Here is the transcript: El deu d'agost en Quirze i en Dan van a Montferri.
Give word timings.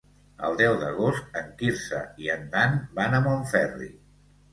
El 0.45 0.55
deu 0.59 0.77
d'agost 0.83 1.37
en 1.41 1.51
Quirze 1.59 1.99
i 2.23 2.31
en 2.37 2.47
Dan 2.55 2.79
van 3.01 3.19
a 3.19 3.21
Montferri. 3.27 3.91